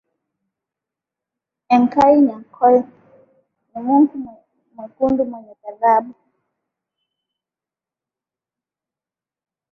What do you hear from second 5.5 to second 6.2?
ghadhabu